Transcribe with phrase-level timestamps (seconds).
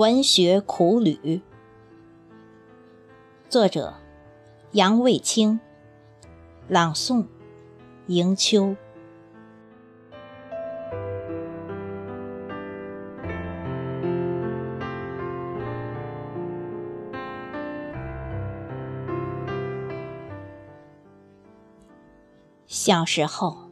[0.00, 1.42] 文学苦旅，
[3.50, 3.92] 作者
[4.72, 5.60] 杨卫清，
[6.68, 7.26] 朗诵
[8.06, 8.74] 迎秋。
[22.66, 23.68] 小时候，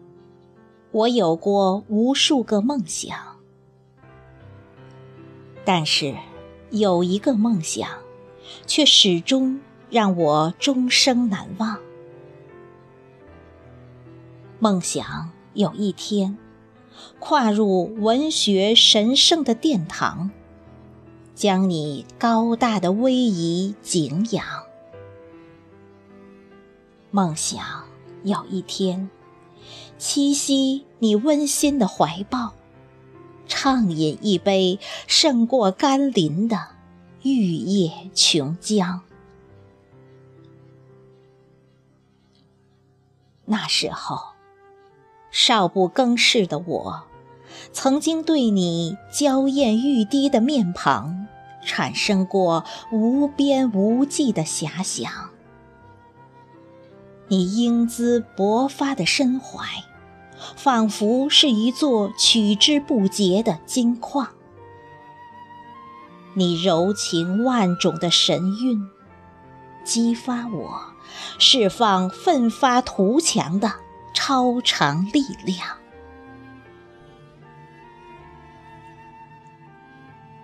[0.91, 3.17] 我有过无数个梦想。
[5.65, 6.15] 但是，
[6.71, 7.89] 有一个梦想，
[8.67, 11.79] 却始终让我终生难忘。
[14.59, 16.37] 梦想有一天，
[17.19, 20.31] 跨入文学神圣的殿堂，
[21.35, 24.45] 将你高大的威仪敬仰。
[27.11, 27.85] 梦想
[28.25, 29.09] 有一天，
[29.99, 32.58] 栖息你温馨的怀抱。
[33.49, 36.69] 畅饮一杯胜过甘霖的
[37.23, 39.01] 玉液琼浆。
[43.47, 44.35] 那时候，
[45.31, 47.05] 少不更事的我，
[47.73, 51.27] 曾经对你娇艳欲滴的面庞
[51.65, 55.31] 产生过无边无际的遐想。
[57.29, 59.67] 你英姿勃发的身怀。
[60.57, 64.29] 仿佛是一座取之不竭的金矿，
[66.35, 68.89] 你柔情万种的神韵，
[69.85, 70.81] 激发我
[71.39, 73.73] 释放奋发图强的
[74.15, 75.77] 超常力量。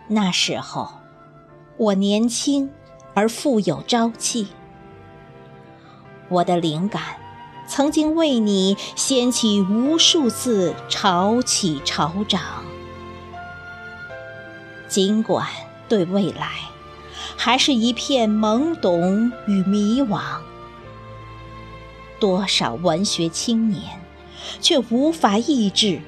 [0.06, 0.88] 那时候，
[1.76, 2.70] 我年轻
[3.14, 4.48] 而富有朝气，
[6.28, 7.23] 我的灵感。
[7.66, 12.40] 曾经为你掀起无数次潮起潮涨，
[14.86, 15.48] 尽管
[15.88, 16.50] 对未来
[17.36, 20.20] 还是一片懵懂与迷惘，
[22.20, 24.00] 多少文学青年
[24.60, 26.00] 却无法抑制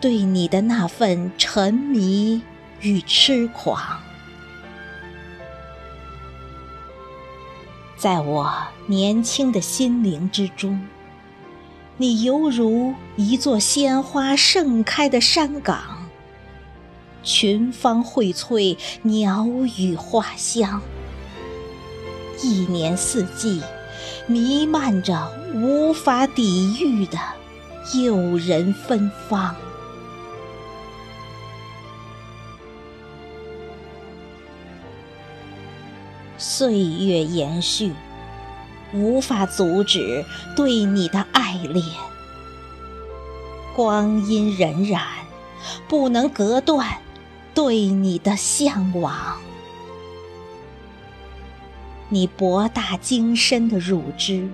[0.00, 2.42] 对你的那份沉迷
[2.80, 3.98] 与痴狂，
[7.96, 8.52] 在我
[8.86, 10.80] 年轻的心灵之中。
[12.00, 16.08] 你犹如一座鲜花盛开的山岗，
[17.24, 19.44] 群芳荟萃，鸟
[19.76, 20.80] 语花香，
[22.40, 23.60] 一年四季
[24.28, 27.18] 弥漫着无法抵御的
[28.00, 29.56] 诱人芬芳。
[36.36, 37.92] 岁月延续。
[38.92, 40.24] 无法阻止
[40.56, 41.84] 对你的爱恋，
[43.76, 45.00] 光阴荏苒，
[45.88, 46.98] 不能隔断
[47.54, 49.38] 对你的向往。
[52.08, 54.48] 你博大精深的乳汁，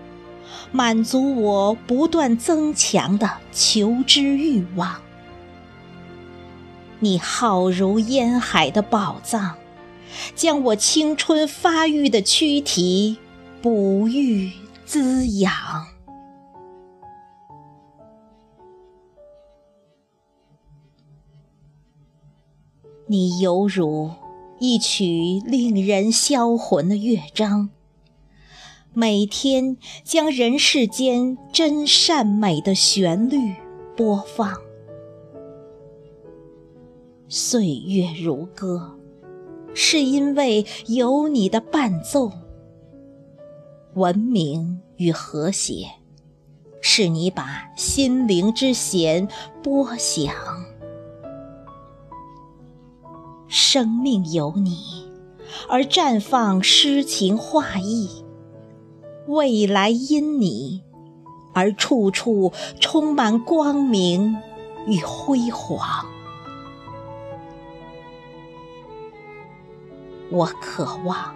[0.73, 4.97] 满足我不断增强的求知欲望。
[6.99, 9.55] 你浩如烟海的宝藏，
[10.35, 13.19] 将我青春发育的躯体。
[13.65, 14.53] 哺育
[14.85, 15.51] 滋养，
[23.07, 24.11] 你犹如
[24.59, 27.71] 一曲令人销魂的乐章，
[28.93, 33.55] 每天将人世间真善美的旋律
[33.97, 34.61] 播放。
[37.29, 38.99] 岁月如歌，
[39.73, 42.31] 是因为有你的伴奏。
[43.95, 45.87] 文明与和谐，
[46.81, 49.29] 是你把心灵之弦
[49.63, 50.35] 拨响。
[53.47, 55.09] 生命有你，
[55.69, 58.25] 而绽放诗情画意；
[59.29, 60.83] 未来因你，
[61.53, 64.37] 而处处充满光明
[64.89, 66.05] 与辉煌。
[70.31, 71.33] 我渴望。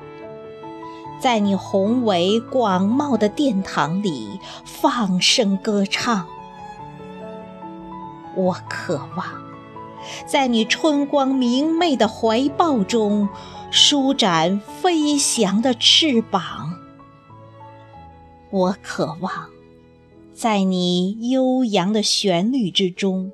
[1.21, 6.27] 在你宏伟广袤的殿堂里放声歌唱，
[8.37, 9.27] 我渴望
[10.27, 13.29] 在你春光明媚的怀抱中
[13.73, 16.75] 舒展飞翔的翅膀，
[18.51, 19.49] 我渴望
[20.33, 23.33] 在你悠扬的旋律之中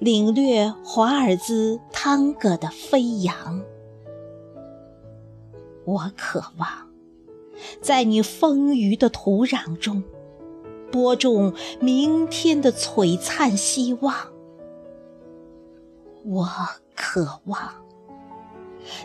[0.00, 3.62] 领略华尔兹探戈的飞扬，
[5.84, 6.89] 我渴望。
[7.80, 10.02] 在你丰腴的土壤中，
[10.90, 14.14] 播种明天的璀璨希望。
[16.24, 16.48] 我
[16.94, 17.58] 渴望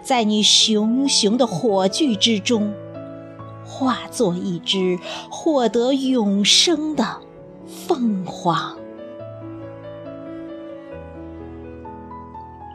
[0.03, 2.73] 在你熊熊的火炬之中，
[3.65, 4.99] 化作一只
[5.29, 7.21] 获得永生的
[7.65, 8.77] 凤凰。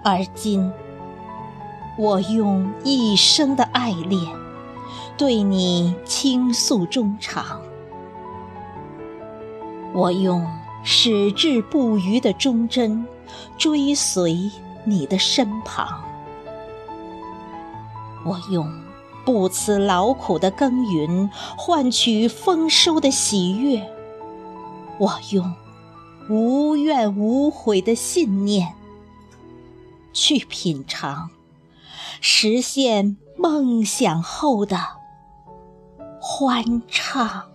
[0.03, 0.73] 而今，
[1.99, 4.21] 我用一生的爱恋，
[5.17, 7.61] 对你倾诉衷肠；
[9.93, 10.47] 我用
[10.83, 13.07] 矢志不渝的忠贞，
[13.59, 14.51] 追随
[14.85, 15.87] 你的身旁；
[18.25, 18.73] 我用
[19.25, 23.83] 不辞劳苦的耕耘，换取丰收的喜悦；
[24.99, 25.55] 我用
[26.29, 28.75] 无怨无悔的信念。
[30.13, 31.31] 去品尝，
[32.21, 34.79] 实现梦想后的
[36.21, 37.50] 欢畅。